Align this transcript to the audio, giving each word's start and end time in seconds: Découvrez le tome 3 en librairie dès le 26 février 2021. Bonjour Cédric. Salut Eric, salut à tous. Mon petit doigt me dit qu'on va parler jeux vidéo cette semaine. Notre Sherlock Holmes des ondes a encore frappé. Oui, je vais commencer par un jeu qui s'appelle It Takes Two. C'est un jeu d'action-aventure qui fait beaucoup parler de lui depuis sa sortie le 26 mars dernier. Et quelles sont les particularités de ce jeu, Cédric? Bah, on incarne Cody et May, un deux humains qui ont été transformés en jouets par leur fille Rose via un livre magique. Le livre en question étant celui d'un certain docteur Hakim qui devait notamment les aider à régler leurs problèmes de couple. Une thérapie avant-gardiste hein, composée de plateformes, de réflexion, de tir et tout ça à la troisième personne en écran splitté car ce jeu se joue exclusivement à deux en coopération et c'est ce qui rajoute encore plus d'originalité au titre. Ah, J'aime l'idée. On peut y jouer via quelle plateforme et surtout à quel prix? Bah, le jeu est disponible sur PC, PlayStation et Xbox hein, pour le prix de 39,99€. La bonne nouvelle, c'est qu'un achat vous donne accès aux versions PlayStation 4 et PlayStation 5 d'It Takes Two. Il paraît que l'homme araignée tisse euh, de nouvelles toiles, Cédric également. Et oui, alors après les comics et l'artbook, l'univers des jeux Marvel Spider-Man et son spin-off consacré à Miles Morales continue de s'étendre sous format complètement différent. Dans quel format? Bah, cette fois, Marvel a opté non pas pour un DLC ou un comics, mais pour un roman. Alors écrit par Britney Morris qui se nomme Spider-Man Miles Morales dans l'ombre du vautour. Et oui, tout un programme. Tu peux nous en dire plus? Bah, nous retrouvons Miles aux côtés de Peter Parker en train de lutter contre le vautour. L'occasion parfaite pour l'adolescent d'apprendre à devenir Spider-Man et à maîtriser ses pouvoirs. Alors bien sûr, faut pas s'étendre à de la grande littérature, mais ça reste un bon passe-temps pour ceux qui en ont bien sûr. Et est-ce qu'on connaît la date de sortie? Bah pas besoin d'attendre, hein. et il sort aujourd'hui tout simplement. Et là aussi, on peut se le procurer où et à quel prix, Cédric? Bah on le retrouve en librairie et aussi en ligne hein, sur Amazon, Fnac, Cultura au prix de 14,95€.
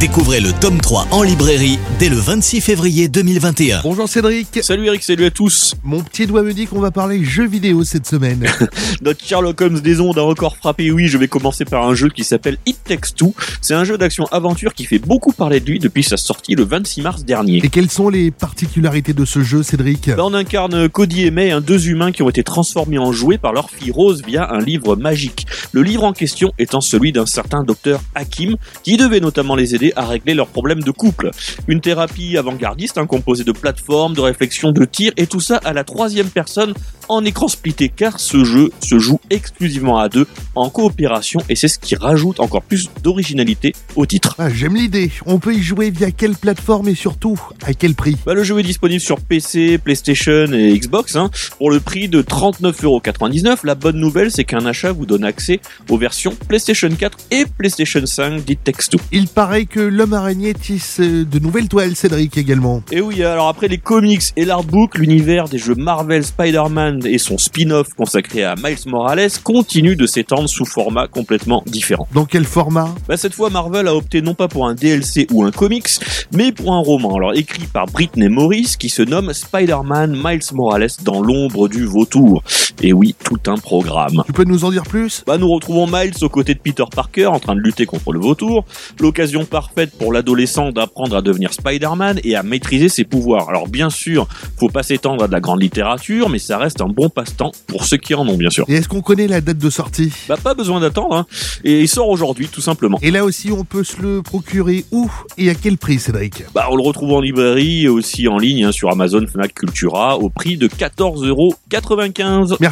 Découvrez 0.00 0.40
le 0.40 0.52
tome 0.52 0.80
3 0.80 1.06
en 1.12 1.22
librairie 1.22 1.78
dès 2.00 2.08
le 2.08 2.16
26 2.16 2.60
février 2.60 3.08
2021. 3.08 3.82
Bonjour 3.84 4.08
Cédric. 4.08 4.58
Salut 4.62 4.86
Eric, 4.86 5.02
salut 5.02 5.26
à 5.26 5.30
tous. 5.30 5.74
Mon 5.84 6.02
petit 6.02 6.26
doigt 6.26 6.42
me 6.42 6.52
dit 6.52 6.66
qu'on 6.66 6.80
va 6.80 6.90
parler 6.90 7.24
jeux 7.24 7.46
vidéo 7.46 7.84
cette 7.84 8.06
semaine. 8.06 8.44
Notre 9.02 9.24
Sherlock 9.24 9.60
Holmes 9.60 9.80
des 9.80 10.00
ondes 10.00 10.18
a 10.18 10.24
encore 10.24 10.56
frappé. 10.56 10.90
Oui, 10.90 11.06
je 11.06 11.18
vais 11.18 11.28
commencer 11.28 11.64
par 11.64 11.86
un 11.86 11.94
jeu 11.94 12.08
qui 12.08 12.24
s'appelle 12.24 12.58
It 12.66 12.78
Takes 12.84 13.14
Two. 13.16 13.34
C'est 13.60 13.74
un 13.74 13.84
jeu 13.84 13.96
d'action-aventure 13.96 14.74
qui 14.74 14.86
fait 14.86 14.98
beaucoup 14.98 15.32
parler 15.32 15.60
de 15.60 15.70
lui 15.70 15.78
depuis 15.78 16.02
sa 16.02 16.16
sortie 16.16 16.54
le 16.54 16.64
26 16.64 17.02
mars 17.02 17.24
dernier. 17.24 17.60
Et 17.62 17.68
quelles 17.68 17.90
sont 17.90 18.08
les 18.08 18.30
particularités 18.30 19.12
de 19.12 19.24
ce 19.24 19.42
jeu, 19.42 19.62
Cédric? 19.62 20.10
Bah, 20.10 20.24
on 20.24 20.34
incarne 20.34 20.88
Cody 20.88 21.26
et 21.26 21.30
May, 21.30 21.52
un 21.52 21.60
deux 21.60 21.88
humains 21.88 22.12
qui 22.12 22.22
ont 22.22 22.28
été 22.28 22.42
transformés 22.42 22.98
en 22.98 23.12
jouets 23.12 23.38
par 23.38 23.52
leur 23.52 23.70
fille 23.70 23.92
Rose 23.92 24.22
via 24.26 24.50
un 24.50 24.60
livre 24.60 24.96
magique. 24.96 25.46
Le 25.72 25.82
livre 25.82 26.04
en 26.04 26.12
question 26.12 26.52
étant 26.58 26.80
celui 26.80 27.12
d'un 27.12 27.26
certain 27.26 27.62
docteur 27.62 28.00
Hakim 28.14 28.56
qui 28.82 28.96
devait 28.96 29.20
notamment 29.20 29.54
les 29.54 29.74
aider 29.74 29.81
à 29.96 30.06
régler 30.06 30.34
leurs 30.34 30.48
problèmes 30.48 30.82
de 30.82 30.90
couple. 30.90 31.30
Une 31.66 31.80
thérapie 31.80 32.36
avant-gardiste 32.36 32.98
hein, 32.98 33.06
composée 33.06 33.44
de 33.44 33.52
plateformes, 33.52 34.14
de 34.14 34.20
réflexion, 34.20 34.70
de 34.70 34.84
tir 34.84 35.12
et 35.16 35.26
tout 35.26 35.40
ça 35.40 35.58
à 35.64 35.72
la 35.72 35.84
troisième 35.84 36.28
personne 36.28 36.74
en 37.12 37.24
écran 37.24 37.48
splitté 37.48 37.88
car 37.88 38.18
ce 38.18 38.44
jeu 38.44 38.70
se 38.80 38.98
joue 38.98 39.20
exclusivement 39.30 39.98
à 39.98 40.08
deux 40.08 40.26
en 40.54 40.70
coopération 40.70 41.40
et 41.48 41.56
c'est 41.56 41.68
ce 41.68 41.78
qui 41.78 41.94
rajoute 41.94 42.40
encore 42.40 42.62
plus 42.62 42.90
d'originalité 43.02 43.74
au 43.96 44.06
titre. 44.06 44.34
Ah, 44.38 44.48
J'aime 44.48 44.76
l'idée. 44.76 45.10
On 45.26 45.38
peut 45.38 45.54
y 45.54 45.62
jouer 45.62 45.90
via 45.90 46.10
quelle 46.10 46.34
plateforme 46.34 46.88
et 46.88 46.94
surtout 46.94 47.38
à 47.64 47.74
quel 47.74 47.94
prix? 47.94 48.16
Bah, 48.24 48.34
le 48.34 48.42
jeu 48.44 48.58
est 48.58 48.62
disponible 48.62 49.00
sur 49.00 49.20
PC, 49.20 49.78
PlayStation 49.78 50.52
et 50.52 50.78
Xbox 50.78 51.16
hein, 51.16 51.30
pour 51.58 51.70
le 51.70 51.80
prix 51.80 52.08
de 52.08 52.22
39,99€. 52.22 53.58
La 53.64 53.74
bonne 53.74 53.98
nouvelle, 53.98 54.30
c'est 54.30 54.44
qu'un 54.44 54.64
achat 54.64 54.92
vous 54.92 55.06
donne 55.06 55.24
accès 55.24 55.60
aux 55.88 55.98
versions 55.98 56.34
PlayStation 56.48 56.88
4 56.88 57.18
et 57.30 57.44
PlayStation 57.46 58.04
5 58.04 58.44
d'It 58.44 58.64
Takes 58.64 58.88
Two. 58.90 59.00
Il 59.10 59.28
paraît 59.28 59.66
que 59.66 59.80
l'homme 59.80 60.14
araignée 60.14 60.54
tisse 60.54 61.00
euh, 61.00 61.24
de 61.24 61.38
nouvelles 61.38 61.68
toiles, 61.68 61.96
Cédric 61.96 62.36
également. 62.38 62.82
Et 62.90 63.00
oui, 63.00 63.22
alors 63.22 63.48
après 63.48 63.68
les 63.68 63.78
comics 63.78 64.22
et 64.36 64.44
l'artbook, 64.44 64.96
l'univers 64.98 65.48
des 65.48 65.58
jeux 65.58 65.74
Marvel 65.74 66.24
Spider-Man 66.24 67.01
et 67.06 67.18
son 67.18 67.38
spin-off 67.38 67.94
consacré 67.94 68.44
à 68.44 68.54
Miles 68.56 68.78
Morales 68.86 69.30
continue 69.42 69.96
de 69.96 70.06
s'étendre 70.06 70.48
sous 70.48 70.64
format 70.64 71.08
complètement 71.08 71.62
différent. 71.66 72.06
Dans 72.14 72.24
quel 72.24 72.44
format? 72.44 72.94
Bah, 73.08 73.16
cette 73.16 73.34
fois, 73.34 73.50
Marvel 73.50 73.88
a 73.88 73.94
opté 73.94 74.22
non 74.22 74.34
pas 74.34 74.48
pour 74.48 74.66
un 74.66 74.74
DLC 74.74 75.26
ou 75.30 75.44
un 75.44 75.50
comics, 75.50 75.88
mais 76.32 76.52
pour 76.52 76.72
un 76.72 76.80
roman. 76.80 77.14
Alors 77.16 77.34
écrit 77.34 77.66
par 77.66 77.86
Britney 77.86 78.28
Morris 78.28 78.76
qui 78.78 78.88
se 78.88 79.02
nomme 79.02 79.32
Spider-Man 79.32 80.20
Miles 80.22 80.40
Morales 80.52 80.90
dans 81.02 81.22
l'ombre 81.22 81.68
du 81.68 81.84
vautour. 81.84 82.42
Et 82.84 82.92
oui, 82.92 83.14
tout 83.24 83.38
un 83.46 83.56
programme. 83.56 84.24
Tu 84.26 84.32
peux 84.32 84.42
nous 84.42 84.64
en 84.64 84.72
dire 84.72 84.82
plus? 84.82 85.22
Bah, 85.24 85.38
nous 85.38 85.48
retrouvons 85.48 85.86
Miles 85.86 86.14
aux 86.20 86.28
côtés 86.28 86.54
de 86.54 86.58
Peter 86.58 86.82
Parker 86.92 87.26
en 87.26 87.38
train 87.38 87.54
de 87.54 87.60
lutter 87.60 87.86
contre 87.86 88.12
le 88.12 88.18
vautour. 88.18 88.64
L'occasion 88.98 89.44
parfaite 89.44 89.96
pour 89.96 90.12
l'adolescent 90.12 90.72
d'apprendre 90.72 91.16
à 91.16 91.22
devenir 91.22 91.52
Spider-Man 91.52 92.18
et 92.24 92.34
à 92.34 92.42
maîtriser 92.42 92.88
ses 92.88 93.04
pouvoirs. 93.04 93.48
Alors 93.48 93.68
bien 93.68 93.88
sûr, 93.88 94.26
faut 94.58 94.68
pas 94.68 94.82
s'étendre 94.82 95.22
à 95.22 95.28
de 95.28 95.32
la 95.32 95.38
grande 95.38 95.62
littérature, 95.62 96.28
mais 96.28 96.40
ça 96.40 96.58
reste 96.58 96.80
un 96.80 96.88
bon 96.88 97.08
passe-temps 97.08 97.52
pour 97.68 97.84
ceux 97.84 97.98
qui 97.98 98.14
en 98.14 98.26
ont 98.26 98.36
bien 98.36 98.50
sûr. 98.50 98.64
Et 98.66 98.74
est-ce 98.74 98.88
qu'on 98.88 99.00
connaît 99.00 99.28
la 99.28 99.40
date 99.40 99.58
de 99.58 99.70
sortie? 99.70 100.12
Bah 100.28 100.36
pas 100.42 100.54
besoin 100.54 100.80
d'attendre, 100.80 101.14
hein. 101.14 101.26
et 101.62 101.82
il 101.82 101.88
sort 101.88 102.08
aujourd'hui 102.08 102.48
tout 102.48 102.60
simplement. 102.60 102.98
Et 103.00 103.12
là 103.12 103.24
aussi, 103.24 103.52
on 103.52 103.62
peut 103.62 103.84
se 103.84 104.02
le 104.02 104.22
procurer 104.22 104.84
où 104.90 105.08
et 105.38 105.50
à 105.50 105.54
quel 105.54 105.78
prix, 105.78 106.00
Cédric? 106.00 106.42
Bah 106.52 106.66
on 106.68 106.74
le 106.74 106.82
retrouve 106.82 107.12
en 107.12 107.20
librairie 107.20 107.84
et 107.84 107.88
aussi 107.88 108.26
en 108.26 108.38
ligne 108.38 108.64
hein, 108.64 108.72
sur 108.72 108.90
Amazon, 108.90 109.24
Fnac, 109.24 109.54
Cultura 109.54 110.18
au 110.18 110.30
prix 110.30 110.56
de 110.56 110.66
14,95€. 110.66 112.71